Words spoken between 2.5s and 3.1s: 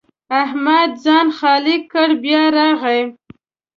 راغی.